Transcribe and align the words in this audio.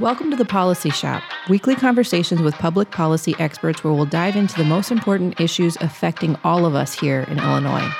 Welcome 0.00 0.30
to 0.30 0.36
the 0.36 0.44
Policy 0.44 0.90
Shop, 0.90 1.24
weekly 1.48 1.74
conversations 1.74 2.40
with 2.40 2.54
public 2.54 2.92
policy 2.92 3.34
experts 3.40 3.82
where 3.82 3.92
we'll 3.92 4.06
dive 4.06 4.36
into 4.36 4.56
the 4.56 4.62
most 4.62 4.92
important 4.92 5.40
issues 5.40 5.76
affecting 5.80 6.38
all 6.44 6.64
of 6.64 6.76
us 6.76 6.94
here 6.94 7.22
in 7.22 7.40
Illinois. 7.40 7.90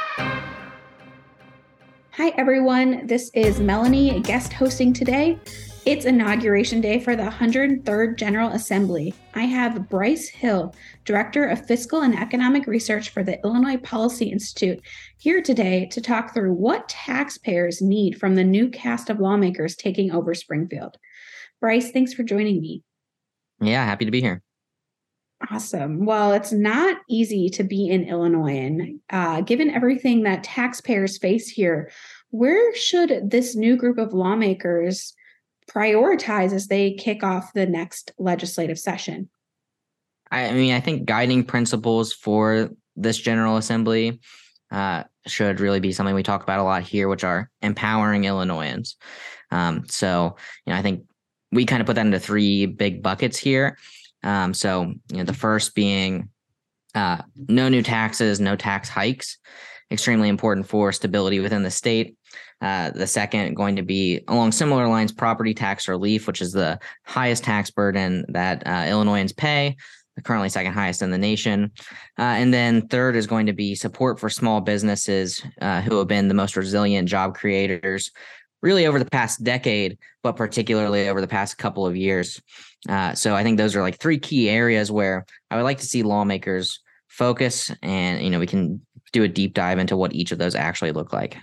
Hi, 2.12 2.28
everyone. 2.36 3.04
This 3.08 3.32
is 3.34 3.58
Melanie 3.58 4.20
guest 4.20 4.52
hosting 4.52 4.92
today. 4.92 5.40
It's 5.86 6.04
inauguration 6.04 6.80
day 6.80 7.00
for 7.00 7.16
the 7.16 7.24
103rd 7.24 8.16
General 8.16 8.50
Assembly. 8.50 9.12
I 9.34 9.46
have 9.46 9.88
Bryce 9.88 10.28
Hill, 10.28 10.76
Director 11.04 11.46
of 11.46 11.66
Fiscal 11.66 12.02
and 12.02 12.16
Economic 12.16 12.68
Research 12.68 13.08
for 13.08 13.24
the 13.24 13.42
Illinois 13.42 13.78
Policy 13.78 14.26
Institute, 14.26 14.80
here 15.16 15.42
today 15.42 15.86
to 15.86 16.00
talk 16.00 16.32
through 16.32 16.52
what 16.52 16.88
taxpayers 16.88 17.82
need 17.82 18.20
from 18.20 18.36
the 18.36 18.44
new 18.44 18.68
cast 18.68 19.10
of 19.10 19.18
lawmakers 19.18 19.74
taking 19.74 20.12
over 20.12 20.32
Springfield. 20.32 20.96
Bryce, 21.60 21.90
thanks 21.90 22.14
for 22.14 22.22
joining 22.22 22.60
me. 22.60 22.82
Yeah, 23.60 23.84
happy 23.84 24.04
to 24.04 24.10
be 24.10 24.20
here. 24.20 24.42
Awesome. 25.50 26.04
Well, 26.04 26.32
it's 26.32 26.52
not 26.52 26.98
easy 27.08 27.48
to 27.50 27.62
be 27.62 27.90
an 27.90 28.04
Illinois. 28.04 28.58
And 28.58 29.00
uh, 29.10 29.40
given 29.42 29.70
everything 29.70 30.24
that 30.24 30.42
taxpayers 30.42 31.18
face 31.18 31.48
here, 31.48 31.90
where 32.30 32.74
should 32.74 33.30
this 33.30 33.54
new 33.54 33.76
group 33.76 33.98
of 33.98 34.12
lawmakers 34.12 35.14
prioritize 35.70 36.52
as 36.52 36.66
they 36.66 36.92
kick 36.92 37.22
off 37.22 37.52
the 37.52 37.66
next 37.66 38.12
legislative 38.18 38.78
session? 38.78 39.28
I 40.30 40.52
mean, 40.52 40.74
I 40.74 40.80
think 40.80 41.06
guiding 41.06 41.44
principles 41.44 42.12
for 42.12 42.70
this 42.96 43.16
General 43.16 43.56
Assembly 43.56 44.20
uh, 44.70 45.04
should 45.26 45.60
really 45.60 45.80
be 45.80 45.92
something 45.92 46.14
we 46.14 46.22
talk 46.22 46.42
about 46.42 46.58
a 46.58 46.64
lot 46.64 46.82
here, 46.82 47.08
which 47.08 47.24
are 47.24 47.50
empowering 47.62 48.24
Illinoisans. 48.24 48.96
Um, 49.50 49.84
so, 49.88 50.36
you 50.66 50.72
know, 50.72 50.78
I 50.78 50.82
think 50.82 51.04
we 51.52 51.64
kind 51.64 51.80
of 51.80 51.86
put 51.86 51.96
that 51.96 52.06
into 52.06 52.20
three 52.20 52.66
big 52.66 53.02
buckets 53.02 53.38
here. 53.38 53.78
Um, 54.22 54.52
so, 54.52 54.92
you 55.10 55.18
know, 55.18 55.24
the 55.24 55.32
first 55.32 55.74
being 55.74 56.28
uh, 56.94 57.22
no 57.48 57.68
new 57.68 57.82
taxes, 57.82 58.40
no 58.40 58.56
tax 58.56 58.88
hikes, 58.88 59.38
extremely 59.90 60.28
important 60.28 60.66
for 60.66 60.92
stability 60.92 61.40
within 61.40 61.62
the 61.62 61.70
state. 61.70 62.16
Uh, 62.60 62.90
the 62.90 63.06
second 63.06 63.54
going 63.54 63.76
to 63.76 63.82
be 63.82 64.20
along 64.26 64.50
similar 64.50 64.88
lines, 64.88 65.12
property 65.12 65.54
tax 65.54 65.86
relief, 65.86 66.26
which 66.26 66.42
is 66.42 66.52
the 66.52 66.78
highest 67.04 67.44
tax 67.44 67.70
burden 67.70 68.24
that 68.28 68.66
uh, 68.66 68.86
Illinoisans 68.88 69.32
pay, 69.32 69.76
currently 70.24 70.48
second 70.48 70.72
highest 70.72 71.00
in 71.00 71.12
the 71.12 71.18
nation. 71.18 71.70
Uh, 72.18 72.22
and 72.22 72.52
then 72.52 72.88
third 72.88 73.14
is 73.14 73.28
going 73.28 73.46
to 73.46 73.52
be 73.52 73.76
support 73.76 74.18
for 74.18 74.28
small 74.28 74.60
businesses 74.60 75.40
uh, 75.60 75.80
who 75.82 75.98
have 75.98 76.08
been 76.08 76.26
the 76.26 76.34
most 76.34 76.56
resilient 76.56 77.08
job 77.08 77.36
creators 77.36 78.10
really 78.62 78.86
over 78.86 78.98
the 78.98 79.10
past 79.10 79.42
decade, 79.44 79.98
but 80.22 80.36
particularly 80.36 81.08
over 81.08 81.20
the 81.20 81.28
past 81.28 81.58
couple 81.58 81.86
of 81.86 81.96
years. 81.96 82.40
Uh, 82.88 83.14
so 83.14 83.34
I 83.34 83.42
think 83.42 83.58
those 83.58 83.76
are 83.76 83.82
like 83.82 83.98
three 83.98 84.18
key 84.18 84.48
areas 84.48 84.90
where 84.90 85.26
I 85.50 85.56
would 85.56 85.62
like 85.62 85.78
to 85.78 85.86
see 85.86 86.02
lawmakers 86.02 86.80
focus 87.08 87.72
and 87.82 88.22
you 88.22 88.30
know 88.30 88.38
we 88.38 88.46
can 88.46 88.80
do 89.12 89.24
a 89.24 89.28
deep 89.28 89.54
dive 89.54 89.78
into 89.78 89.96
what 89.96 90.12
each 90.12 90.30
of 90.30 90.38
those 90.38 90.54
actually 90.54 90.92
look 90.92 91.12
like 91.12 91.36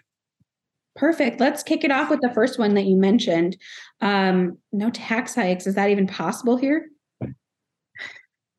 Perfect. 0.95 1.41
Let's 1.41 1.61
kick 1.61 1.83
it 1.83 1.91
off 1.91 2.09
with 2.09 2.21
the 2.21 2.33
first 2.33 2.57
one 2.57 2.73
that 2.75 2.85
you 2.85 2.95
mentioned. 2.95 3.57
Um, 3.99 4.57
no 4.71 4.89
tax 4.89 5.35
hikes. 5.35 5.67
Is 5.67 5.75
that 5.75 5.89
even 5.89 6.07
possible 6.07 6.55
here? 6.55 6.87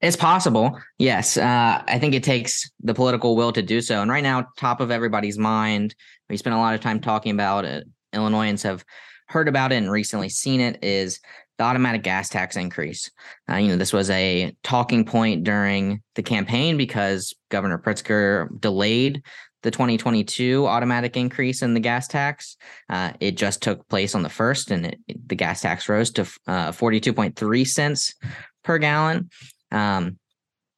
It's 0.03 0.17
possible. 0.17 0.79
Yes. 0.99 1.39
Uh, 1.39 1.83
I 1.87 1.99
think 1.99 2.15
it 2.15 2.23
takes 2.23 2.71
the 2.83 2.93
political 2.93 3.37
will 3.37 3.53
to 3.53 3.63
do 3.63 3.81
so. 3.81 4.03
And 4.03 4.11
right 4.11 4.23
now, 4.23 4.47
top 4.59 4.81
of 4.81 4.91
everybody's 4.91 5.39
mind, 5.39 5.95
we 6.29 6.37
spent 6.37 6.55
a 6.55 6.59
lot 6.59 6.75
of 6.75 6.83
time 6.83 7.01
talking 7.01 7.33
about 7.33 7.65
it. 7.65 7.85
Illinoisans 8.17 8.63
have 8.63 8.85
heard 9.29 9.49
about 9.49 9.73
it 9.73 9.77
and 9.77 9.91
recently 9.91 10.29
seen 10.29 10.61
it 10.61 10.83
is 10.83 11.21
the 11.59 11.65
automatic 11.65 12.03
gas 12.03 12.29
tax 12.29 12.57
increase. 12.57 13.11
Uh, 13.51 13.57
you 13.57 13.69
know, 13.69 13.77
this 13.77 13.93
was 13.93 14.11
a 14.11 14.55
talking 14.63 15.05
point 15.05 15.45
during 15.45 16.03
the 16.15 16.23
campaign 16.23 16.77
because 16.77 17.35
Governor 17.51 17.79
Pritzker 17.79 18.49
delayed 18.61 19.23
the 19.63 19.71
2022 19.71 20.67
automatic 20.67 21.17
increase 21.17 21.63
in 21.63 21.75
the 21.75 21.81
gas 21.81 22.07
tax. 22.07 22.57
Uh, 22.89 23.13
it 23.21 23.37
just 23.37 23.63
took 23.63 23.89
place 23.89 24.15
on 24.15 24.23
the 24.23 24.29
first, 24.29 24.71
and 24.71 24.87
it, 24.87 25.29
the 25.29 25.35
gas 25.35 25.61
tax 25.61 25.89
rose 25.89 26.11
to 26.13 26.23
uh, 26.47 26.73
42.3 26.73 27.67
cents 27.67 28.15
per 28.63 28.79
gallon. 28.79 29.31
Um, 29.73 30.19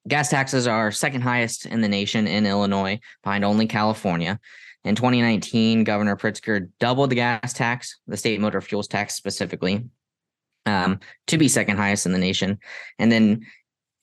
gas 0.06 0.30
taxes 0.30 0.66
are 0.66 0.92
second 0.92 1.22
highest 1.22 1.66
in 1.66 1.80
the 1.80 1.88
nation 1.88 2.26
in 2.26 2.46
Illinois, 2.46 3.00
behind 3.22 3.44
only 3.44 3.66
California. 3.66 4.38
In 4.84 4.94
2019, 4.94 5.84
Governor 5.84 6.16
Pritzker 6.16 6.68
doubled 6.78 7.10
the 7.10 7.16
gas 7.16 7.52
tax, 7.52 7.98
the 8.06 8.16
state 8.16 8.40
motor 8.40 8.60
fuels 8.60 8.88
tax 8.88 9.14
specifically, 9.14 9.84
um, 10.66 11.00
to 11.26 11.38
be 11.38 11.48
second 11.48 11.76
highest 11.76 12.06
in 12.06 12.12
the 12.12 12.18
nation. 12.18 12.58
And 12.98 13.10
then 13.10 13.46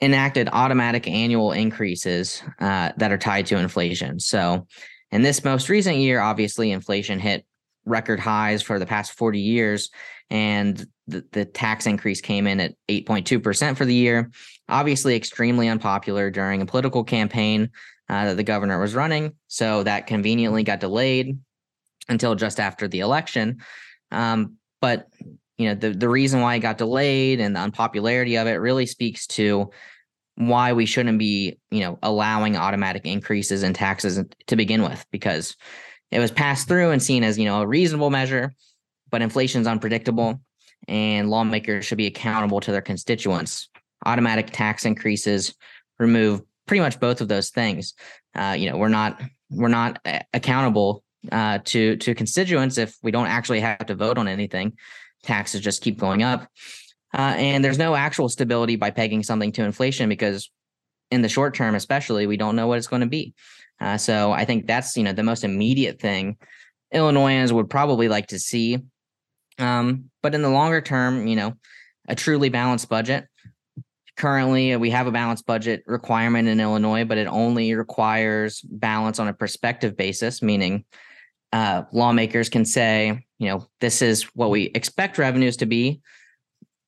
enacted 0.01 0.49
automatic 0.51 1.07
annual 1.07 1.51
increases 1.51 2.43
uh, 2.59 2.91
that 2.97 3.11
are 3.11 3.17
tied 3.17 3.45
to 3.47 3.57
inflation. 3.57 4.19
So, 4.19 4.67
in 5.11 5.21
this 5.21 5.43
most 5.43 5.69
recent 5.69 5.97
year, 5.97 6.19
obviously, 6.19 6.71
inflation 6.71 7.19
hit 7.19 7.45
record 7.85 8.19
highs 8.19 8.61
for 8.61 8.79
the 8.79 8.85
past 8.85 9.13
40 9.13 9.39
years, 9.39 9.89
and 10.29 10.85
the, 11.07 11.23
the 11.31 11.45
tax 11.45 11.85
increase 11.85 12.19
came 12.19 12.47
in 12.47 12.59
at 12.59 12.73
8.2% 12.89 13.77
for 13.77 13.85
the 13.85 13.93
year. 13.93 14.31
Obviously, 14.67 15.15
extremely 15.15 15.67
unpopular 15.67 16.31
during 16.31 16.61
a 16.61 16.65
political 16.65 17.03
campaign 17.03 17.69
uh, 18.09 18.25
that 18.25 18.37
the 18.37 18.43
governor 18.43 18.79
was 18.79 18.95
running. 18.95 19.33
So, 19.47 19.83
that 19.83 20.07
conveniently 20.07 20.63
got 20.63 20.79
delayed 20.79 21.39
until 22.07 22.35
just 22.35 22.59
after 22.59 22.87
the 22.87 22.99
election. 22.99 23.57
Um, 24.11 24.57
but 24.81 25.07
you 25.57 25.67
know 25.67 25.75
the 25.75 25.91
the 25.91 26.09
reason 26.09 26.41
why 26.41 26.55
it 26.55 26.59
got 26.59 26.77
delayed 26.77 27.39
and 27.39 27.55
the 27.55 27.59
unpopularity 27.59 28.37
of 28.37 28.47
it 28.47 28.55
really 28.55 28.85
speaks 28.85 29.27
to 29.27 29.71
why 30.35 30.73
we 30.73 30.85
shouldn't 30.85 31.17
be 31.17 31.57
you 31.71 31.79
know 31.79 31.97
allowing 32.03 32.57
automatic 32.57 33.05
increases 33.05 33.63
in 33.63 33.73
taxes 33.73 34.21
to 34.47 34.55
begin 34.55 34.83
with 34.83 35.05
because 35.11 35.55
it 36.11 36.19
was 36.19 36.31
passed 36.31 36.67
through 36.67 36.91
and 36.91 37.01
seen 37.01 37.23
as 37.23 37.37
you 37.37 37.45
know 37.45 37.61
a 37.61 37.67
reasonable 37.67 38.09
measure 38.09 38.53
but 39.09 39.21
inflation 39.21 39.61
is 39.61 39.67
unpredictable 39.67 40.41
and 40.87 41.29
lawmakers 41.29 41.85
should 41.85 41.97
be 41.97 42.07
accountable 42.07 42.59
to 42.59 42.71
their 42.71 42.81
constituents 42.81 43.69
automatic 44.05 44.49
tax 44.51 44.85
increases 44.85 45.55
remove 45.99 46.41
pretty 46.65 46.81
much 46.81 46.99
both 46.99 47.21
of 47.21 47.27
those 47.27 47.49
things 47.49 47.93
uh, 48.35 48.55
you 48.57 48.69
know 48.69 48.77
we're 48.77 48.89
not 48.89 49.21
we're 49.49 49.67
not 49.67 49.99
uh, 50.05 50.19
accountable 50.33 51.03
uh, 51.31 51.59
to 51.63 51.95
to 51.97 52.13
constituents 52.13 52.77
if 52.77 52.95
we 53.03 53.11
don't 53.11 53.27
actually 53.27 53.59
have 53.59 53.85
to 53.85 53.95
vote 53.95 54.17
on 54.17 54.27
anything 54.27 54.73
taxes 55.25 55.61
just 55.61 55.81
keep 55.81 55.97
going 55.97 56.23
up. 56.23 56.47
Uh, 57.13 57.33
and 57.37 57.63
there's 57.63 57.77
no 57.77 57.95
actual 57.95 58.29
stability 58.29 58.75
by 58.75 58.91
pegging 58.91 59.23
something 59.23 59.51
to 59.53 59.63
inflation 59.63 60.07
because 60.09 60.49
in 61.11 61.21
the 61.21 61.29
short 61.29 61.53
term, 61.53 61.75
especially, 61.75 62.27
we 62.27 62.37
don't 62.37 62.55
know 62.55 62.67
what 62.67 62.77
it's 62.77 62.87
going 62.87 63.01
to 63.01 63.07
be. 63.07 63.33
Uh, 63.79 63.97
so 63.97 64.31
I 64.31 64.45
think 64.45 64.67
that's 64.67 64.95
you 64.95 65.03
know 65.03 65.13
the 65.13 65.23
most 65.23 65.43
immediate 65.43 65.99
thing 65.99 66.37
Illinoisans 66.91 67.51
would 67.51 67.69
probably 67.69 68.07
like 68.07 68.27
to 68.27 68.39
see. 68.39 68.79
Um, 69.59 70.09
but 70.21 70.35
in 70.35 70.41
the 70.41 70.49
longer 70.49 70.81
term, 70.81 71.27
you 71.27 71.35
know, 71.35 71.53
a 72.07 72.15
truly 72.15 72.49
balanced 72.49 72.89
budget. 72.89 73.27
Currently, 74.17 74.77
we 74.77 74.91
have 74.91 75.07
a 75.07 75.11
balanced 75.11 75.45
budget 75.45 75.83
requirement 75.87 76.47
in 76.47 76.61
Illinois, 76.61 77.03
but 77.03 77.17
it 77.17 77.27
only 77.27 77.73
requires 77.75 78.61
balance 78.61 79.19
on 79.19 79.27
a 79.27 79.33
prospective 79.33 79.97
basis, 79.97 80.41
meaning 80.41 80.85
uh, 81.51 81.83
lawmakers 81.91 82.47
can 82.47 82.63
say, 82.63 83.25
you 83.39 83.49
know, 83.49 83.67
this 83.81 84.01
is 84.01 84.23
what 84.33 84.51
we 84.51 84.63
expect 84.75 85.17
revenues 85.17 85.57
to 85.57 85.65
be. 85.65 86.01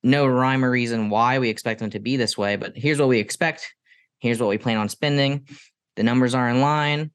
No 0.02 0.26
rhyme 0.26 0.64
or 0.64 0.70
reason 0.70 1.10
why 1.10 1.38
we 1.38 1.50
expect 1.50 1.80
them 1.80 1.90
to 1.90 1.98
be 1.98 2.16
this 2.16 2.38
way, 2.38 2.56
but 2.56 2.72
here's 2.76 2.98
what 2.98 3.08
we 3.08 3.18
expect. 3.18 3.74
Here's 4.20 4.40
what 4.40 4.48
we 4.48 4.58
plan 4.58 4.78
on 4.78 4.88
spending. 4.88 5.46
The 5.96 6.02
numbers 6.04 6.34
are 6.34 6.48
in 6.48 6.60
line. 6.60 7.10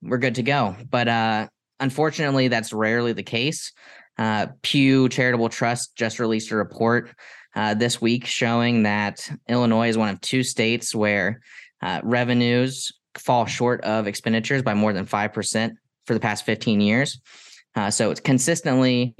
We're 0.00 0.18
good 0.18 0.36
to 0.36 0.42
go. 0.42 0.76
But 0.88 1.08
uh, 1.08 1.48
unfortunately, 1.80 2.48
that's 2.48 2.72
rarely 2.72 3.14
the 3.14 3.22
case. 3.22 3.72
Uh, 4.16 4.48
Pew 4.62 5.08
Charitable 5.08 5.48
Trust 5.48 5.96
just 5.96 6.18
released 6.18 6.50
a 6.50 6.56
report 6.56 7.10
uh, 7.58 7.74
this 7.74 8.00
week 8.00 8.24
showing 8.24 8.84
that 8.84 9.28
Illinois 9.48 9.88
is 9.88 9.98
one 9.98 10.08
of 10.08 10.20
two 10.20 10.44
states 10.44 10.94
where 10.94 11.40
uh, 11.82 12.00
revenues 12.04 12.92
fall 13.16 13.46
short 13.46 13.80
of 13.80 14.06
expenditures 14.06 14.62
by 14.62 14.74
more 14.74 14.92
than 14.92 15.04
5% 15.04 15.72
for 16.06 16.14
the 16.14 16.20
past 16.20 16.46
15 16.46 16.80
years. 16.80 17.20
Uh, 17.74 17.90
so 17.90 18.12
it's 18.12 18.20
consistently 18.20 19.16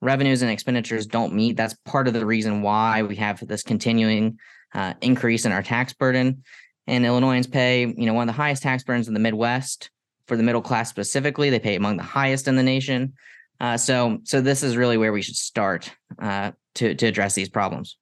revenues 0.00 0.40
and 0.40 0.50
expenditures 0.50 1.06
don't 1.06 1.34
meet. 1.34 1.58
That's 1.58 1.74
part 1.84 2.08
of 2.08 2.14
the 2.14 2.24
reason 2.24 2.62
why 2.62 3.02
we 3.02 3.16
have 3.16 3.46
this 3.46 3.62
continuing 3.62 4.38
uh, 4.74 4.94
increase 5.02 5.44
in 5.44 5.52
our 5.52 5.62
tax 5.62 5.92
burden. 5.92 6.44
And 6.86 7.04
Illinoisans 7.04 7.46
pay, 7.46 7.82
you 7.82 8.06
know, 8.06 8.14
one 8.14 8.26
of 8.26 8.34
the 8.34 8.40
highest 8.40 8.62
tax 8.62 8.84
burdens 8.84 9.06
in 9.06 9.12
the 9.12 9.20
Midwest 9.20 9.90
for 10.26 10.38
the 10.38 10.42
middle 10.42 10.62
class 10.62 10.88
specifically. 10.88 11.50
They 11.50 11.58
pay 11.58 11.74
among 11.74 11.98
the 11.98 12.04
highest 12.04 12.48
in 12.48 12.56
the 12.56 12.62
nation. 12.62 13.12
Uh, 13.60 13.76
so, 13.76 14.18
so 14.24 14.40
this 14.40 14.62
is 14.62 14.78
really 14.78 14.96
where 14.96 15.12
we 15.12 15.20
should 15.20 15.36
start 15.36 15.94
uh, 16.18 16.52
to 16.76 16.94
to 16.94 17.06
address 17.06 17.34
these 17.34 17.48
problems. 17.48 17.96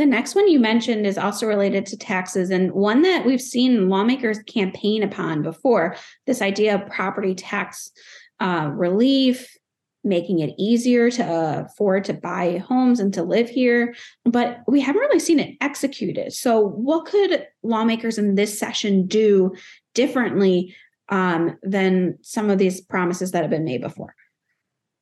The 0.00 0.06
next 0.06 0.34
one 0.34 0.48
you 0.48 0.58
mentioned 0.58 1.06
is 1.06 1.18
also 1.18 1.46
related 1.46 1.84
to 1.86 1.96
taxes 1.98 2.48
and 2.48 2.72
one 2.72 3.02
that 3.02 3.26
we've 3.26 3.40
seen 3.40 3.90
lawmakers 3.90 4.38
campaign 4.44 5.02
upon 5.02 5.42
before 5.42 5.94
this 6.26 6.40
idea 6.40 6.74
of 6.74 6.90
property 6.90 7.34
tax 7.34 7.90
uh, 8.40 8.70
relief, 8.72 9.54
making 10.02 10.38
it 10.38 10.54
easier 10.58 11.10
to 11.10 11.22
uh, 11.22 11.64
afford 11.66 12.04
to 12.04 12.14
buy 12.14 12.56
homes 12.66 12.98
and 12.98 13.12
to 13.12 13.22
live 13.22 13.50
here, 13.50 13.94
but 14.24 14.60
we 14.66 14.80
haven't 14.80 15.02
really 15.02 15.20
seen 15.20 15.38
it 15.38 15.56
executed. 15.60 16.32
So, 16.32 16.60
what 16.60 17.04
could 17.04 17.46
lawmakers 17.62 18.16
in 18.16 18.36
this 18.36 18.58
session 18.58 19.06
do 19.06 19.54
differently 19.94 20.74
um, 21.10 21.58
than 21.62 22.16
some 22.22 22.48
of 22.48 22.56
these 22.56 22.80
promises 22.80 23.32
that 23.32 23.42
have 23.42 23.50
been 23.50 23.64
made 23.64 23.82
before? 23.82 24.14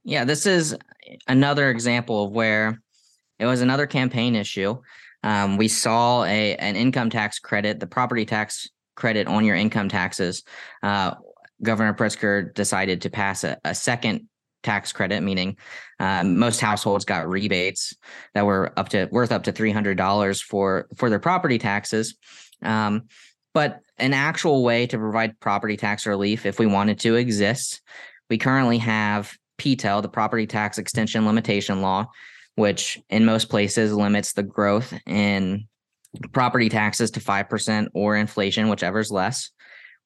Yeah, 0.03 0.25
this 0.25 0.47
is 0.47 0.75
another 1.29 1.71
example 1.71 2.25
of 2.25 2.33
where 2.33 2.83
it 3.39 3.47
was 3.47 3.61
another 3.61 3.87
campaign 3.87 4.35
issue. 4.35 4.81
Um, 5.23 5.57
we 5.57 5.69
saw 5.69 6.25
a 6.25 6.57
an 6.57 6.77
income 6.77 7.11
tax 7.11 7.39
credit, 7.39 7.81
the 7.81 7.87
property 7.87 8.25
tax 8.25 8.69
credit 8.95 9.27
on 9.27 9.45
your 9.45 9.57
income 9.57 9.89
taxes. 9.89 10.45
Uh, 10.83 11.15
Governor 11.63 11.95
Pritzker 11.95 12.55
decided 12.55 13.03
to 13.03 13.11
pass 13.11 13.45
a, 13.45 13.59
a 13.65 13.75
second 13.75 14.29
tax 14.63 14.93
credit, 14.93 15.23
meaning 15.23 15.57
uh, 15.99 16.23
most 16.25 16.61
households 16.61 17.05
got 17.05 17.29
rebates 17.29 17.95
that 18.35 18.47
were 18.47 18.73
up 18.77 18.89
to 18.91 19.09
worth 19.11 19.33
up 19.33 19.45
to 19.45 19.53
three 19.53 19.73
hundred 19.73 19.97
dollars 19.97 20.41
for 20.41 20.87
for 20.97 21.11
their 21.11 21.19
property 21.19 21.59
taxes. 21.59 22.17
Um, 22.63 23.05
but 23.55 23.81
an 23.99 24.15
actual 24.15 24.63
way 24.63 24.87
to 24.87 24.99
provide 24.99 25.41
property 25.41 25.77
tax 25.77 26.07
relief, 26.07 26.47
if 26.47 26.59
we 26.59 26.67
wanted 26.67 27.01
to, 27.01 27.17
exists. 27.17 27.81
We 28.31 28.39
currently 28.39 28.79
have 28.79 29.37
PTEL, 29.59 30.03
the 30.03 30.09
Property 30.09 30.47
Tax 30.47 30.79
Extension 30.79 31.27
Limitation 31.27 31.81
Law, 31.81 32.07
which 32.59 33.01
in 33.09 33.25
most 33.25 33.49
places 33.49 33.95
limits 33.95 34.33
the 34.33 34.43
growth 34.43 34.93
in 35.07 35.69
property 36.33 36.69
taxes 36.69 37.13
to 37.13 37.21
5% 37.21 37.89
or 37.95 38.17
inflation, 38.17 38.69
whichever's 38.69 39.13
less. 39.13 39.51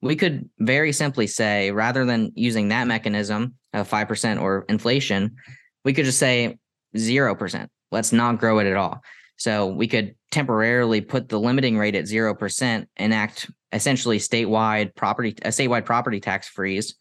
We 0.02 0.16
could 0.16 0.50
very 0.58 0.93
simply 0.93 1.26
say, 1.26 1.70
rather 1.70 2.04
than 2.04 2.32
using 2.34 2.69
that 2.69 2.87
mechanism 2.87 3.54
of 3.72 3.88
5% 3.88 4.43
or 4.43 4.66
inflation, 4.69 5.37
we 5.84 5.94
could 5.94 6.04
just 6.04 6.19
say 6.19 6.58
0%. 6.94 7.69
Let's 7.90 8.12
not 8.12 8.38
grow 8.38 8.58
it 8.58 8.66
at 8.66 8.76
all. 8.76 9.00
So 9.38 9.69
we 9.69 9.88
could 9.88 10.14
temporarily 10.31 11.00
put 11.00 11.31
the 11.31 11.40
limiting 11.40 11.78
rate 11.78 11.94
at 11.94 12.04
0%, 12.04 12.87
enact 12.99 13.50
essentially 13.72 14.19
statewide 14.19 14.94
property, 14.94 15.34
a 15.43 15.49
statewide 15.49 15.87
property 15.87 16.20
tax 16.20 16.49
freeze 16.49 16.96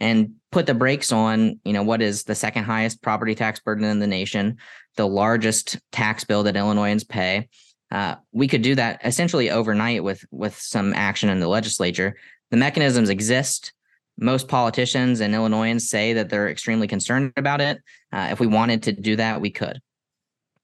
and 0.00 0.34
put 0.52 0.66
the 0.66 0.74
brakes 0.74 1.12
on, 1.12 1.58
you 1.64 1.72
know, 1.72 1.82
what 1.82 2.02
is 2.02 2.24
the 2.24 2.34
second 2.34 2.64
highest 2.64 3.02
property 3.02 3.34
tax 3.34 3.60
burden 3.60 3.84
in 3.84 3.98
the 3.98 4.06
nation, 4.06 4.58
the 4.96 5.06
largest 5.06 5.78
tax 5.92 6.24
bill 6.24 6.42
that 6.44 6.56
Illinoisans 6.56 7.04
pay. 7.04 7.48
Uh, 7.90 8.16
we 8.32 8.48
could 8.48 8.62
do 8.62 8.74
that 8.74 9.00
essentially 9.04 9.50
overnight 9.50 10.02
with 10.02 10.24
with 10.30 10.58
some 10.58 10.92
action 10.94 11.28
in 11.28 11.38
the 11.38 11.48
legislature. 11.48 12.16
The 12.50 12.56
mechanisms 12.56 13.10
exist. 13.10 13.72
Most 14.18 14.48
politicians 14.48 15.20
and 15.20 15.34
Illinoisans 15.34 15.90
say 15.90 16.14
that 16.14 16.30
they're 16.30 16.48
extremely 16.48 16.88
concerned 16.88 17.32
about 17.36 17.60
it. 17.60 17.80
Uh, 18.12 18.28
if 18.30 18.40
we 18.40 18.46
wanted 18.46 18.82
to 18.84 18.92
do 18.92 19.16
that, 19.16 19.40
we 19.40 19.50
could. 19.50 19.80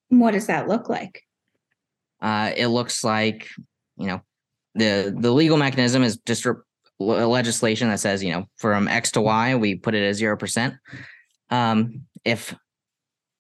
What 0.08 0.32
does 0.32 0.46
that 0.46 0.68
look 0.68 0.88
like? 0.88 1.22
Uh, 2.20 2.52
it 2.56 2.68
looks 2.68 3.04
like, 3.04 3.48
you 3.96 4.06
know, 4.06 4.22
the 4.74 5.14
the 5.16 5.30
legal 5.30 5.58
mechanism 5.58 6.02
is 6.02 6.16
just 6.26 6.46
legislation 6.98 7.88
that 7.88 8.00
says, 8.00 8.22
you 8.22 8.30
know, 8.32 8.46
from 8.56 8.88
X 8.88 9.12
to 9.12 9.20
Y, 9.20 9.54
we 9.54 9.74
put 9.74 9.94
it 9.94 10.08
at 10.08 10.14
zero 10.14 10.36
percent. 10.36 10.74
Um, 11.50 12.06
if 12.24 12.54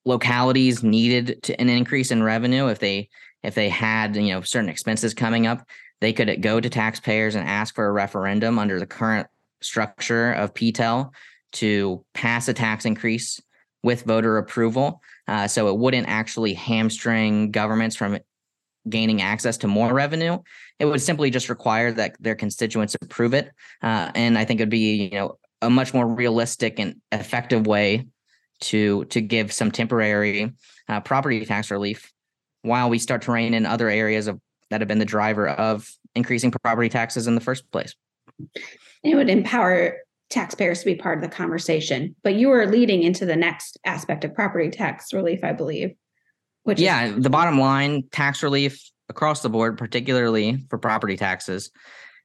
localities 0.04 0.82
needed 0.82 1.42
to, 1.44 1.60
an 1.60 1.68
increase 1.68 2.10
in 2.10 2.22
revenue, 2.22 2.68
if 2.68 2.78
they 2.78 3.08
if 3.42 3.54
they 3.54 3.68
had 3.68 4.16
you 4.16 4.32
know 4.32 4.40
certain 4.42 4.68
expenses 4.68 5.14
coming 5.14 5.46
up, 5.46 5.66
they 6.00 6.12
could 6.12 6.40
go 6.42 6.60
to 6.60 6.68
taxpayers 6.68 7.34
and 7.34 7.48
ask 7.48 7.74
for 7.74 7.86
a 7.86 7.92
referendum 7.92 8.58
under 8.58 8.78
the 8.78 8.86
current 8.86 9.26
structure 9.60 10.32
of 10.32 10.54
PTEL 10.54 11.10
to 11.52 12.04
pass 12.14 12.48
a 12.48 12.54
tax 12.54 12.84
increase 12.84 13.40
with 13.82 14.04
voter 14.04 14.38
approval. 14.38 15.00
Uh, 15.28 15.46
so 15.46 15.68
it 15.68 15.76
wouldn't 15.76 16.08
actually 16.08 16.54
hamstring 16.54 17.50
governments 17.50 17.96
from 17.96 18.18
gaining 18.88 19.22
access 19.22 19.56
to 19.58 19.68
more 19.68 19.92
revenue. 19.92 20.38
It 20.78 20.86
would 20.86 21.00
simply 21.00 21.30
just 21.30 21.48
require 21.48 21.92
that 21.92 22.16
their 22.20 22.34
constituents 22.34 22.96
approve 23.00 23.34
it. 23.34 23.50
Uh, 23.82 24.10
and 24.14 24.36
I 24.36 24.44
think 24.44 24.60
it'd 24.60 24.70
be, 24.70 25.04
you 25.04 25.10
know, 25.10 25.38
a 25.60 25.70
much 25.70 25.94
more 25.94 26.06
realistic 26.06 26.80
and 26.80 27.00
effective 27.12 27.66
way 27.66 28.08
to 28.62 29.04
to 29.06 29.20
give 29.20 29.52
some 29.52 29.70
temporary 29.70 30.52
uh, 30.88 31.00
property 31.00 31.44
tax 31.44 31.70
relief 31.70 32.12
while 32.62 32.88
we 32.88 32.98
start 32.98 33.22
to 33.22 33.32
rein 33.32 33.54
in 33.54 33.66
other 33.66 33.88
areas 33.88 34.26
of 34.26 34.40
that 34.70 34.80
have 34.80 34.88
been 34.88 34.98
the 34.98 35.04
driver 35.04 35.48
of 35.48 35.88
increasing 36.14 36.50
property 36.50 36.88
taxes 36.88 37.26
in 37.26 37.34
the 37.34 37.40
first 37.40 37.70
place. 37.70 37.94
It 39.02 39.14
would 39.14 39.28
empower 39.28 39.98
taxpayers 40.30 40.80
to 40.80 40.86
be 40.86 40.94
part 40.94 41.18
of 41.18 41.22
the 41.22 41.28
conversation. 41.28 42.16
But 42.22 42.34
you 42.34 42.48
were 42.48 42.66
leading 42.66 43.02
into 43.02 43.26
the 43.26 43.36
next 43.36 43.78
aspect 43.84 44.24
of 44.24 44.34
property 44.34 44.70
tax 44.70 45.12
relief, 45.12 45.44
I 45.44 45.52
believe. 45.52 45.94
Which 46.62 46.80
yeah, 46.80 47.06
is- 47.06 47.22
the 47.22 47.30
bottom 47.30 47.58
line, 47.58 48.04
tax 48.12 48.42
relief 48.42 48.90
across 49.08 49.42
the 49.42 49.50
board, 49.50 49.76
particularly 49.76 50.64
for 50.70 50.78
property 50.78 51.16
taxes, 51.16 51.70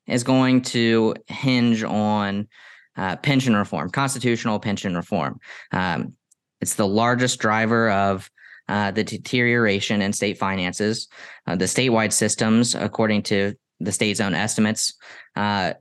is 0.06 0.24
going 0.24 0.62
to 0.62 1.16
hinge 1.28 1.83
on 1.83 2.48
uh, 2.95 3.18
pension 3.18 3.56
reform, 3.56 3.90
constitutional 3.90 4.60
pension 4.60 4.95
reform. 4.95 5.40
Um, 5.72 6.13
it's 6.62 6.75
the 6.75 6.88
largest 6.88 7.39
driver 7.39 7.89
of 7.89 8.30
uh, 8.68 8.92
the 8.92 9.04
deterioration 9.04 10.01
in 10.01 10.12
state 10.13 10.38
finances. 10.38 11.07
Uh, 11.45 11.56
the 11.56 11.65
statewide 11.65 12.12
systems, 12.12 12.75
according 12.75 13.24
to 13.24 13.54
the 13.80 13.92
state's 13.92 14.19
own 14.19 14.33
estimates, 14.33 14.94
uh, 15.36 15.74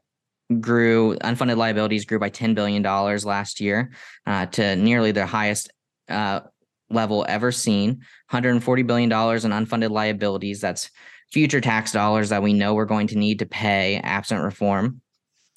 grew 0.61 1.17
unfunded 1.19 1.57
liabilities 1.57 2.05
grew 2.05 2.19
by 2.19 2.31
$10 2.31 2.55
billion 2.55 2.83
last 2.83 3.61
year 3.61 3.91
uh, 4.27 4.47
to 4.47 4.77
nearly 4.77 5.11
the 5.11 5.27
highest 5.27 5.73
uh, 6.09 6.41
level 6.89 7.27
ever 7.29 7.51
seen 7.51 8.03
$140 8.31 8.87
billion 8.87 9.11
in 9.11 9.67
unfunded 9.67 9.91
liabilities. 9.91 10.61
That's 10.61 10.91
future 11.33 11.61
tax 11.61 11.91
dollars 11.91 12.29
that 12.29 12.43
we 12.43 12.53
know 12.53 12.75
we're 12.75 12.85
going 12.85 13.09
to 13.09 13.19
need 13.19 13.41
to 13.41 13.47
pay 13.47 13.97
absent 13.97 14.43
reform. 14.43 15.01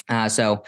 Uh, 0.08 0.28
so 0.28 0.64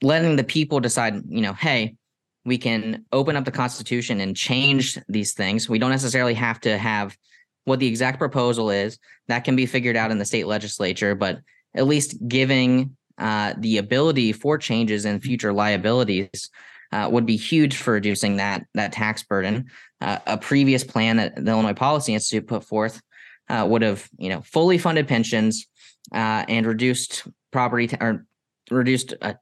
letting 0.00 0.36
the 0.36 0.44
people 0.44 0.80
decide, 0.80 1.22
you 1.28 1.42
know, 1.42 1.52
hey, 1.52 1.96
we 2.44 2.58
can 2.58 3.04
open 3.12 3.36
up 3.36 3.44
the 3.44 3.50
Constitution 3.50 4.20
and 4.20 4.36
change 4.36 4.98
these 5.08 5.32
things. 5.32 5.68
We 5.68 5.78
don't 5.78 5.90
necessarily 5.90 6.34
have 6.34 6.60
to 6.60 6.76
have 6.76 7.16
what 7.64 7.78
the 7.78 7.86
exact 7.86 8.18
proposal 8.18 8.70
is. 8.70 8.98
That 9.28 9.44
can 9.44 9.56
be 9.56 9.66
figured 9.66 9.96
out 9.96 10.10
in 10.10 10.18
the 10.18 10.24
state 10.24 10.46
legislature, 10.46 11.14
but 11.14 11.40
at 11.74 11.86
least 11.86 12.16
giving 12.28 12.96
uh, 13.18 13.54
the 13.58 13.78
ability 13.78 14.32
for 14.32 14.58
changes 14.58 15.04
in 15.04 15.20
future 15.20 15.52
liabilities 15.52 16.50
uh, 16.92 17.08
would 17.10 17.26
be 17.26 17.36
huge 17.36 17.76
for 17.76 17.94
reducing 17.94 18.36
that 18.36 18.66
that 18.74 18.92
tax 18.92 19.22
burden. 19.22 19.70
Uh, 20.00 20.18
a 20.26 20.36
previous 20.36 20.84
plan 20.84 21.16
that 21.16 21.34
the 21.36 21.50
Illinois 21.50 21.74
Policy 21.74 22.14
Institute 22.14 22.46
put 22.46 22.64
forth 22.64 23.00
uh, 23.48 23.66
would 23.68 23.82
have, 23.82 24.08
you 24.18 24.28
know, 24.28 24.42
fully 24.42 24.78
funded 24.78 25.08
pensions 25.08 25.66
uh, 26.12 26.44
and 26.48 26.66
reduced 26.66 27.26
property 27.52 27.86
t- 27.86 27.96
or 28.00 28.26
reduced 28.70 29.14
uh, 29.22 29.34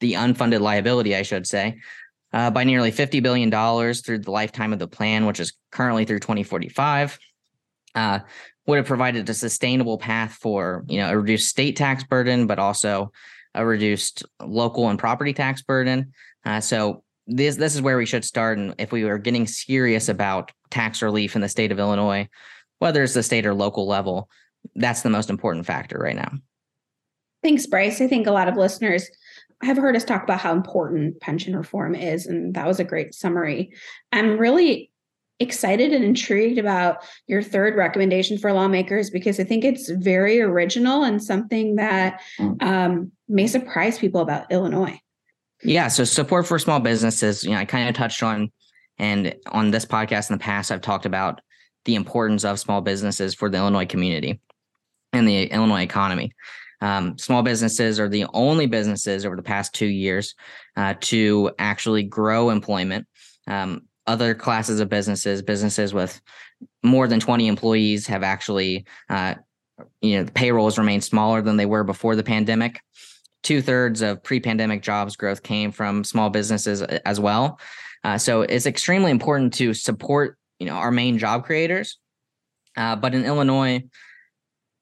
the 0.00 0.14
unfunded 0.14 0.60
liability, 0.60 1.16
I 1.16 1.22
should 1.22 1.46
say, 1.46 1.78
uh, 2.32 2.50
by 2.50 2.64
nearly 2.64 2.90
fifty 2.90 3.20
billion 3.20 3.50
dollars 3.50 4.00
through 4.00 4.18
the 4.20 4.30
lifetime 4.30 4.72
of 4.72 4.78
the 4.78 4.88
plan, 4.88 5.26
which 5.26 5.40
is 5.40 5.52
currently 5.70 6.04
through 6.04 6.20
twenty 6.20 6.42
forty 6.42 6.68
five. 6.68 7.18
would 7.94 8.76
have 8.76 8.86
provided 8.86 9.28
a 9.28 9.34
sustainable 9.34 9.98
path 9.98 10.32
for 10.34 10.84
you 10.88 10.98
know 10.98 11.10
a 11.10 11.18
reduced 11.18 11.48
state 11.48 11.76
tax 11.76 12.04
burden, 12.04 12.46
but 12.46 12.58
also 12.58 13.12
a 13.54 13.66
reduced 13.66 14.24
local 14.44 14.88
and 14.88 14.98
property 14.98 15.32
tax 15.32 15.62
burden. 15.62 16.12
Uh, 16.44 16.60
so 16.60 17.02
this 17.26 17.56
this 17.56 17.74
is 17.74 17.82
where 17.82 17.96
we 17.98 18.06
should 18.06 18.24
start. 18.24 18.58
And 18.58 18.74
if 18.78 18.92
we 18.92 19.04
were 19.04 19.18
getting 19.18 19.46
serious 19.46 20.08
about 20.08 20.52
tax 20.70 21.02
relief 21.02 21.34
in 21.34 21.42
the 21.42 21.48
state 21.48 21.72
of 21.72 21.78
Illinois, 21.78 22.28
whether 22.78 23.02
it's 23.02 23.14
the 23.14 23.22
state 23.22 23.46
or 23.46 23.54
local 23.54 23.86
level, 23.86 24.28
that's 24.76 25.02
the 25.02 25.10
most 25.10 25.30
important 25.30 25.66
factor 25.66 25.98
right 25.98 26.16
now. 26.16 26.32
Thanks, 27.42 27.66
Bryce. 27.66 28.00
I 28.00 28.06
think 28.06 28.26
a 28.26 28.32
lot 28.32 28.48
of 28.48 28.56
listeners 28.56 29.08
have 29.62 29.76
heard 29.76 29.96
us 29.96 30.04
talk 30.04 30.22
about 30.22 30.40
how 30.40 30.52
important 30.52 31.20
pension 31.20 31.56
reform 31.56 31.94
is, 31.94 32.26
and 32.26 32.54
that 32.54 32.66
was 32.66 32.80
a 32.80 32.84
great 32.84 33.14
summary. 33.14 33.72
I'm 34.12 34.38
really 34.38 34.90
excited 35.40 35.92
and 35.92 36.04
intrigued 36.04 36.58
about 36.58 36.98
your 37.26 37.42
third 37.42 37.74
recommendation 37.74 38.36
for 38.36 38.52
lawmakers 38.52 39.10
because 39.10 39.40
I 39.40 39.44
think 39.44 39.64
it's 39.64 39.88
very 39.88 40.40
original 40.40 41.02
and 41.02 41.22
something 41.22 41.76
that 41.76 42.20
mm. 42.38 42.62
um, 42.62 43.10
may 43.26 43.46
surprise 43.46 43.98
people 43.98 44.20
about 44.20 44.52
Illinois. 44.52 45.00
Yeah. 45.62 45.88
So 45.88 46.04
support 46.04 46.46
for 46.46 46.58
small 46.58 46.80
businesses, 46.80 47.42
you 47.42 47.50
know, 47.50 47.58
I 47.58 47.64
kind 47.64 47.88
of 47.88 47.94
touched 47.94 48.22
on, 48.22 48.52
and 48.98 49.34
on 49.50 49.70
this 49.70 49.86
podcast 49.86 50.30
in 50.30 50.36
the 50.36 50.42
past, 50.42 50.70
I've 50.70 50.82
talked 50.82 51.06
about 51.06 51.40
the 51.86 51.94
importance 51.94 52.44
of 52.44 52.60
small 52.60 52.82
businesses 52.82 53.34
for 53.34 53.48
the 53.48 53.56
Illinois 53.56 53.86
community 53.86 54.40
and 55.12 55.26
the 55.26 55.44
Illinois 55.44 55.82
economy. 55.82 56.32
Um, 56.80 57.18
small 57.18 57.42
businesses 57.42 58.00
are 58.00 58.08
the 58.08 58.26
only 58.32 58.66
businesses 58.66 59.26
over 59.26 59.36
the 59.36 59.42
past 59.42 59.74
two 59.74 59.86
years 59.86 60.34
uh, 60.76 60.94
to 61.02 61.50
actually 61.58 62.02
grow 62.04 62.50
employment. 62.50 63.06
Um, 63.46 63.82
other 64.06 64.34
classes 64.34 64.80
of 64.80 64.88
businesses, 64.88 65.42
businesses 65.42 65.92
with 65.92 66.20
more 66.82 67.06
than 67.06 67.20
20 67.20 67.46
employees, 67.46 68.06
have 68.06 68.22
actually, 68.22 68.86
uh, 69.08 69.34
you 70.00 70.16
know, 70.16 70.24
the 70.24 70.32
payrolls 70.32 70.78
remain 70.78 71.00
smaller 71.00 71.42
than 71.42 71.56
they 71.56 71.66
were 71.66 71.84
before 71.84 72.16
the 72.16 72.24
pandemic 72.24 72.80
two 73.42 73.62
thirds 73.62 74.02
of 74.02 74.22
pre-pandemic 74.22 74.82
jobs 74.82 75.16
growth 75.16 75.42
came 75.42 75.72
from 75.72 76.04
small 76.04 76.30
businesses 76.30 76.82
as 76.82 77.18
well. 77.18 77.58
Uh, 78.04 78.18
so 78.18 78.42
it's 78.42 78.66
extremely 78.66 79.10
important 79.10 79.52
to 79.54 79.74
support, 79.74 80.38
you 80.58 80.66
know, 80.66 80.74
our 80.74 80.90
main 80.90 81.18
job 81.18 81.44
creators. 81.44 81.98
Uh, 82.76 82.96
but 82.96 83.14
in 83.14 83.24
Illinois, 83.24 83.82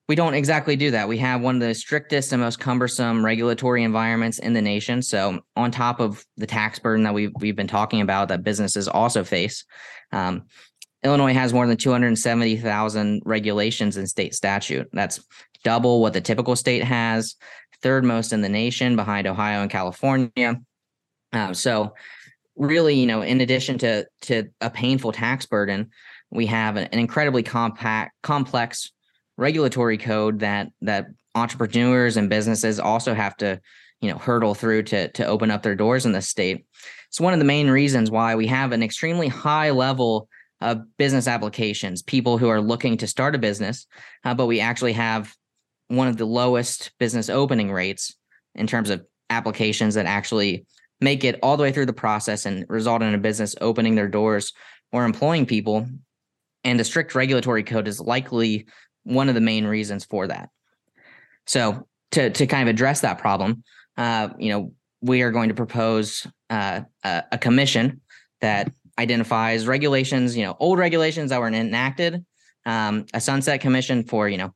we 0.09 0.15
don't 0.15 0.35
exactly 0.35 0.75
do 0.75 0.91
that. 0.93 1.07
We 1.07 1.19
have 1.19 1.43
one 1.43 1.57
of 1.57 1.61
the 1.61 1.75
strictest 1.75 2.33
and 2.33 2.41
most 2.41 2.59
cumbersome 2.59 3.23
regulatory 3.25 3.85
environments 3.85 4.39
in 4.39 4.55
the 4.55 4.63
nation. 4.63 5.03
So, 5.03 5.41
on 5.55 5.71
top 5.71 6.01
of 6.01 6.25
the 6.39 6.47
tax 6.47 6.79
burden 6.79 7.05
that 7.05 7.13
we've 7.13 7.33
we've 7.41 7.57
been 7.57 7.69
talking 7.69 8.01
about, 8.01 8.29
that 8.29 8.43
businesses 8.43 8.89
also 8.89 9.23
face, 9.23 9.65
um, 10.11 10.45
Illinois 11.05 11.35
has 11.35 11.53
more 11.53 11.67
than 11.67 11.77
270,000 11.77 13.23
regulations 13.27 13.97
in 13.99 14.07
state 14.07 14.35
statute. 14.35 14.89
That's 14.93 15.21
double 15.63 16.01
what 16.01 16.15
the 16.15 16.23
typical 16.23 16.57
state 16.57 16.85
has, 16.85 17.37
third 17.83 18.03
most 18.03 18.33
in 18.33 18.41
the 18.41 18.49
nation 18.49 18.97
behind 18.97 19.27
Ohio 19.27 19.61
and 19.61 19.71
California. 19.71 20.59
Uh, 21.35 21.53
so, 21.53 21.93
really, 22.57 22.95
you 22.95 23.07
know, 23.07 23.21
in 23.21 23.43
addition 23.43 23.77
to 23.79 24.07
to 24.23 24.45
a 24.63 24.71
painful 24.71 25.13
tax 25.13 25.45
burden, 25.45 25.91
we 26.31 26.47
have 26.47 26.77
an, 26.77 26.85
an 26.85 26.99
incredibly 26.99 27.43
compact, 27.43 28.15
complex 28.23 28.91
regulatory 29.39 29.97
code 29.97 30.41
that 30.41 30.69
that 30.83 31.07
entrepreneurs 31.35 32.19
and 32.19 32.29
businesses 32.29 32.79
also 32.79 33.15
have 33.15 33.35
to 33.39 33.59
you 34.03 34.11
know 34.11 34.19
hurdle 34.19 34.55
through 34.55 34.83
to 34.83 35.09
to 35.13 35.25
open 35.25 35.51
up 35.51 35.63
their 35.63 35.75
doors 35.75 36.05
in 36.05 36.13
the 36.13 36.21
state. 36.21 36.67
It's 37.09 37.21
one 37.21 37.33
of 37.33 37.39
the 37.39 37.47
main 37.47 37.71
reasons 37.71 38.11
why 38.11 38.35
we 38.35 38.47
have 38.49 38.73
an 38.73 38.83
extremely 38.83 39.29
high 39.29 39.71
level 39.71 40.29
of 40.61 40.83
business 40.99 41.29
applications 41.29 42.03
people 42.03 42.37
who 42.37 42.49
are 42.49 42.61
looking 42.61 42.97
to 42.97 43.07
start 43.07 43.37
a 43.37 43.39
business 43.39 43.87
uh, 44.25 44.35
but 44.35 44.47
we 44.47 44.59
actually 44.59 44.93
have 44.93 45.33
one 45.87 46.09
of 46.09 46.17
the 46.17 46.25
lowest 46.25 46.91
business 46.99 47.31
opening 47.31 47.73
rates 47.73 48.17
in 48.55 48.67
terms 48.67 48.91
of 48.91 49.05
applications 49.31 49.95
that 49.95 50.07
actually 50.07 50.67
make 51.01 51.25
it 51.25 51.39
all 51.43 51.57
the 51.57 51.63
way 51.63 51.73
through 51.73 51.87
the 51.87 51.93
process 51.93 52.47
and 52.47 52.65
result 52.69 53.03
in 53.03 53.15
a 53.15 53.19
business 53.19 53.55
opening 53.61 53.95
their 53.95 54.09
doors 54.09 54.53
or 54.93 55.05
employing 55.05 55.47
people. 55.47 55.87
And 56.65 56.79
the 56.79 56.85
strict 56.85 57.15
regulatory 57.15 57.63
code 57.63 57.89
is 57.89 58.01
likely 58.01 58.67
one 59.09 59.29
of 59.29 59.35
the 59.35 59.41
main 59.41 59.67
reasons 59.67 60.05
for 60.05 60.27
that. 60.27 60.51
So 61.47 61.89
to 62.13 62.31
to 62.31 62.47
kind 62.47 62.69
of 62.69 62.73
address 62.73 63.01
that 63.01 63.19
problem, 63.19 63.65
uh, 63.97 64.29
you 64.39 64.53
know, 64.53 64.73
we 65.01 65.23
are 65.23 65.31
going 65.31 65.49
to 65.49 65.55
propose 65.55 66.27
uh, 66.51 66.83
a, 67.05 67.25
a, 67.33 67.39
commission 67.39 68.01
that 68.41 68.71
identifies 68.99 69.67
regulations, 69.67 70.37
you 70.37 70.45
know, 70.45 70.57
old 70.59 70.79
regulations 70.79 71.31
that 71.31 71.41
were 71.41 71.49
enacted, 71.49 72.25
um, 72.67 73.07
a 73.15 73.21
sunset 73.21 73.61
commission 73.61 74.05
for, 74.05 74.29
you 74.29 74.37
know, 74.37 74.55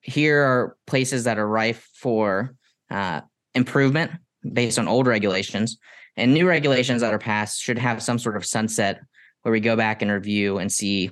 here 0.00 0.42
are 0.42 0.76
places 0.86 1.24
that 1.24 1.38
are 1.38 1.46
rife 1.46 1.88
for 1.94 2.54
uh, 2.90 3.20
improvement 3.54 4.10
based 4.52 4.78
on 4.78 4.88
old 4.88 5.06
regulations, 5.06 5.78
and 6.16 6.34
new 6.34 6.48
regulations 6.48 7.00
that 7.02 7.14
are 7.14 7.18
passed 7.18 7.60
should 7.60 7.78
have 7.78 8.02
some 8.02 8.18
sort 8.18 8.36
of 8.36 8.44
sunset 8.44 9.00
where 9.42 9.52
we 9.52 9.60
go 9.60 9.76
back 9.76 10.02
and 10.02 10.10
review 10.10 10.58
and 10.58 10.72
see 10.72 11.10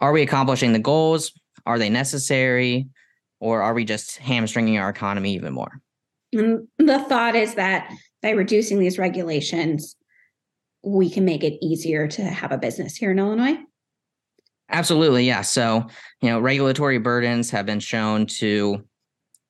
are 0.00 0.12
we 0.12 0.22
accomplishing 0.22 0.72
the 0.72 0.78
goals 0.78 1.32
are 1.68 1.78
they 1.78 1.90
necessary? 1.90 2.88
Or 3.40 3.62
are 3.62 3.74
we 3.74 3.84
just 3.84 4.16
hamstringing 4.16 4.78
our 4.78 4.88
economy 4.88 5.34
even 5.34 5.52
more? 5.52 5.80
And 6.32 6.66
the 6.78 6.98
thought 7.00 7.36
is 7.36 7.54
that 7.54 7.92
by 8.22 8.30
reducing 8.30 8.80
these 8.80 8.98
regulations, 8.98 9.94
we 10.82 11.10
can 11.10 11.24
make 11.24 11.44
it 11.44 11.64
easier 11.64 12.08
to 12.08 12.22
have 12.22 12.50
a 12.50 12.58
business 12.58 12.96
here 12.96 13.10
in 13.12 13.18
Illinois. 13.18 13.58
Absolutely, 14.70 15.26
yeah. 15.26 15.42
So, 15.42 15.86
you 16.20 16.30
know, 16.30 16.40
regulatory 16.40 16.98
burdens 16.98 17.50
have 17.50 17.66
been 17.66 17.80
shown 17.80 18.26
to 18.38 18.82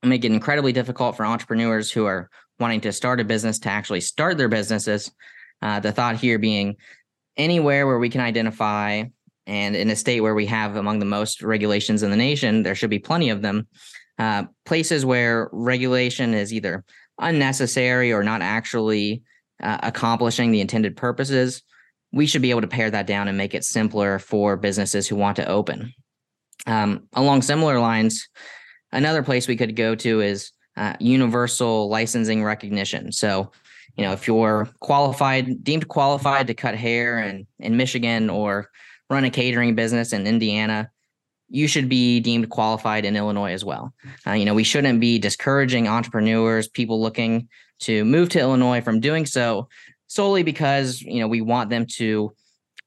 make 0.02 0.24
it 0.24 0.32
incredibly 0.32 0.72
difficult 0.72 1.16
for 1.16 1.24
entrepreneurs 1.24 1.90
who 1.90 2.04
are 2.04 2.28
wanting 2.58 2.80
to 2.82 2.92
start 2.92 3.20
a 3.20 3.24
business 3.24 3.58
to 3.60 3.68
actually 3.68 4.00
start 4.00 4.38
their 4.38 4.48
businesses. 4.48 5.10
Uh, 5.62 5.80
the 5.80 5.92
thought 5.92 6.16
here 6.16 6.38
being 6.38 6.76
anywhere 7.36 7.86
where 7.86 7.98
we 7.98 8.10
can 8.10 8.20
identify 8.20 9.04
and 9.48 9.74
in 9.74 9.88
a 9.88 9.96
state 9.96 10.20
where 10.20 10.34
we 10.34 10.46
have 10.46 10.76
among 10.76 10.98
the 10.98 11.06
most 11.06 11.42
regulations 11.42 12.02
in 12.02 12.10
the 12.10 12.16
nation, 12.16 12.62
there 12.62 12.74
should 12.74 12.90
be 12.90 12.98
plenty 12.98 13.30
of 13.30 13.40
them. 13.40 13.66
Uh, 14.18 14.44
places 14.66 15.06
where 15.06 15.48
regulation 15.52 16.34
is 16.34 16.52
either 16.52 16.84
unnecessary 17.18 18.12
or 18.12 18.22
not 18.22 18.42
actually 18.42 19.22
uh, 19.62 19.78
accomplishing 19.82 20.50
the 20.52 20.60
intended 20.60 20.96
purposes, 20.96 21.62
we 22.12 22.26
should 22.26 22.42
be 22.42 22.50
able 22.50 22.60
to 22.60 22.68
pare 22.68 22.90
that 22.90 23.06
down 23.06 23.26
and 23.26 23.38
make 23.38 23.54
it 23.54 23.64
simpler 23.64 24.18
for 24.18 24.56
businesses 24.56 25.08
who 25.08 25.16
want 25.16 25.36
to 25.36 25.48
open. 25.48 25.92
Um, 26.66 27.08
along 27.14 27.42
similar 27.42 27.80
lines, 27.80 28.28
another 28.92 29.22
place 29.22 29.48
we 29.48 29.56
could 29.56 29.76
go 29.76 29.94
to 29.94 30.20
is 30.20 30.52
uh, 30.76 30.94
universal 31.00 31.88
licensing 31.88 32.44
recognition. 32.44 33.12
So, 33.12 33.50
you 33.96 34.04
know, 34.04 34.12
if 34.12 34.26
you're 34.26 34.68
qualified, 34.80 35.64
deemed 35.64 35.88
qualified 35.88 36.46
to 36.48 36.54
cut 36.54 36.74
hair 36.74 37.18
in, 37.18 37.46
in 37.58 37.76
Michigan 37.76 38.28
or 38.28 38.68
run 39.10 39.24
a 39.24 39.30
catering 39.30 39.74
business 39.74 40.12
in 40.12 40.26
Indiana, 40.26 40.90
you 41.48 41.66
should 41.66 41.88
be 41.88 42.20
deemed 42.20 42.50
qualified 42.50 43.04
in 43.04 43.16
Illinois 43.16 43.52
as 43.52 43.64
well. 43.64 43.94
Uh, 44.26 44.32
you 44.32 44.44
know, 44.44 44.54
we 44.54 44.64
shouldn't 44.64 45.00
be 45.00 45.18
discouraging 45.18 45.88
entrepreneurs, 45.88 46.68
people 46.68 47.00
looking 47.00 47.48
to 47.80 48.04
move 48.04 48.28
to 48.30 48.40
Illinois 48.40 48.80
from 48.80 49.00
doing 49.00 49.24
so 49.24 49.68
solely 50.08 50.42
because, 50.42 51.00
you 51.00 51.20
know, 51.20 51.28
we 51.28 51.40
want 51.40 51.70
them 51.70 51.86
to 51.86 52.32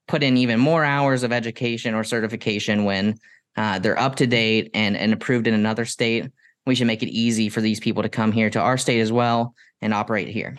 put 0.07 0.23
in 0.23 0.37
even 0.37 0.59
more 0.59 0.83
hours 0.83 1.23
of 1.23 1.31
education 1.31 1.95
or 1.95 2.03
certification 2.03 2.83
when 2.83 3.17
uh, 3.55 3.79
they're 3.79 3.99
up 3.99 4.15
to 4.15 4.27
date 4.27 4.69
and, 4.73 4.95
and 4.95 5.13
approved 5.13 5.47
in 5.47 5.53
another 5.53 5.85
state. 5.85 6.29
We 6.65 6.75
should 6.75 6.87
make 6.87 7.01
it 7.01 7.09
easy 7.09 7.49
for 7.49 7.61
these 7.61 7.79
people 7.79 8.03
to 8.03 8.09
come 8.09 8.31
here 8.31 8.49
to 8.49 8.59
our 8.59 8.77
state 8.77 8.99
as 8.99 9.11
well 9.11 9.55
and 9.81 9.93
operate 9.93 10.27
here. 10.27 10.57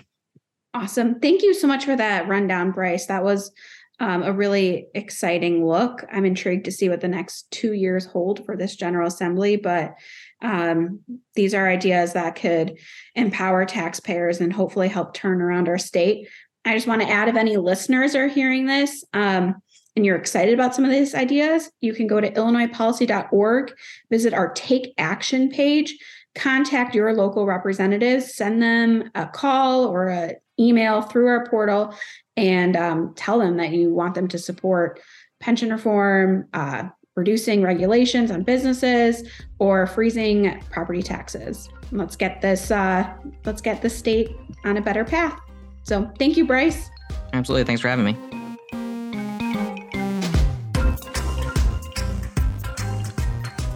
Awesome. 0.75 1.21
Thank 1.21 1.43
you 1.43 1.55
so 1.55 1.67
much 1.67 1.85
for 1.85 1.95
that 1.95 2.27
rundown, 2.27 2.71
Bryce. 2.71 3.07
That 3.07 3.23
was 3.23 3.53
um, 4.03 4.25
a 4.25 4.33
really 4.33 4.89
exciting 4.95 5.65
look. 5.65 6.05
I'm 6.11 6.25
intrigued 6.25 6.65
to 6.65 6.73
see 6.73 6.89
what 6.89 7.01
the 7.01 7.09
next 7.09 7.49
two 7.53 7.73
years 7.73 8.05
hold 8.05 8.45
for 8.45 8.57
this 8.57 8.75
General 8.75 9.07
Assembly, 9.07 9.55
but 9.55 9.95
um, 10.43 10.99
these 11.37 11.55
are 11.55 11.69
ideas 11.69 12.13
that 12.15 12.35
could 12.35 12.79
empower 13.15 13.65
taxpayers 13.65 14.41
and 14.41 14.53
hopefully 14.53 14.89
help 14.89 15.15
turn 15.15 15.41
around 15.41 15.69
our 15.69 15.79
state. 15.79 16.29
I 16.65 16.75
just 16.75 16.89
want 16.89 17.01
to 17.03 17.09
add 17.09 17.29
if 17.29 17.37
any 17.37 17.57
listeners 17.57 18.17
are 18.17 18.27
hearing 18.27 18.67
this 18.67 19.05
um, 19.15 19.55
and 19.95 20.05
you're 20.05 20.17
excited 20.17 20.53
about 20.53 20.75
some 20.75 20.85
of 20.85 20.91
these 20.91 21.15
ideas, 21.15 21.71
you 21.81 21.95
can 21.95 22.09
go 22.09 22.21
to 22.21 22.31
illinoispolicy.org, 22.33 23.73
visit 24.11 24.35
our 24.35 24.53
Take 24.53 24.95
Action 24.99 25.49
page, 25.49 25.97
contact 26.35 26.97
your 26.97 27.15
local 27.15 27.47
representatives, 27.47 28.35
send 28.35 28.61
them 28.61 29.11
a 29.15 29.27
call 29.29 29.85
or 29.85 30.09
an 30.09 30.33
email 30.63 31.03
through 31.03 31.27
our 31.27 31.47
portal 31.47 31.95
and 32.37 32.77
um, 32.77 33.13
tell 33.15 33.39
them 33.39 33.57
that 33.59 33.73
you 33.73 33.91
want 33.91 34.15
them 34.15 34.29
to 34.29 34.39
support 34.39 35.01
pension 35.41 35.71
reform, 35.71 36.47
uh, 36.55 36.85
reducing 37.17 37.63
regulations 37.63 38.31
on 38.31 38.43
businesses, 38.43 39.29
or 39.59 39.87
freezing 39.87 40.63
property 40.71 41.03
taxes. 41.03 41.69
Let's 41.91 42.17
get 42.17 42.41
this. 42.41 42.71
Uh, 42.71 43.13
let's 43.45 43.61
get 43.61 43.83
the 43.83 43.91
state 43.91 44.31
on 44.65 44.79
a 44.79 44.81
better 44.81 45.05
path. 45.05 45.39
So, 45.83 46.11
thank 46.19 46.37
you, 46.37 46.47
Bryce. 46.47 46.89
Absolutely. 47.33 47.65
Thanks 47.65 47.83
for 47.83 47.89
having 47.89 48.05
me. 48.05 48.17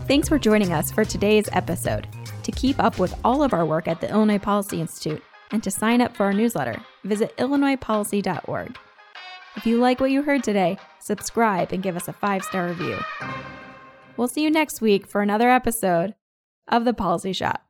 Thanks 0.07 0.29
for 0.29 0.39
joining 0.39 0.73
us 0.73 0.93
for 0.93 1.05
today's 1.05 1.49
episode. 1.53 2.07
To 2.45 2.53
keep 2.53 2.79
up 2.79 3.01
with 3.01 3.13
all 3.25 3.43
of 3.43 3.53
our 3.53 3.67
work 3.67 3.89
at 3.89 4.01
the 4.01 4.09
Illinois 4.09 4.39
Policy 4.39 4.81
Institute, 4.81 5.21
and 5.51 5.63
to 5.63 5.71
sign 5.71 6.01
up 6.01 6.17
for 6.17 6.25
our 6.25 6.33
newsletter, 6.33 6.81
visit 7.05 7.37
illinoispolicy.org. 7.37 8.79
If 9.57 9.67
you 9.67 9.79
like 9.79 10.01
what 10.01 10.11
you 10.11 10.23
heard 10.23 10.45
today, 10.45 10.77
subscribe 11.01 11.73
and 11.73 11.83
give 11.83 11.97
us 11.97 12.09
a 12.09 12.13
five 12.13 12.45
star 12.45 12.69
review. 12.69 12.99
We'll 14.17 14.29
see 14.29 14.43
you 14.43 14.51
next 14.51 14.81
week 14.81 15.07
for 15.07 15.23
another 15.23 15.51
episode 15.51 16.15
of 16.69 16.85
The 16.85 16.95
Policy 16.95 17.33
Shop. 17.33 17.63